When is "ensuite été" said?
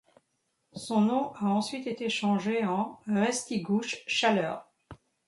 1.45-2.09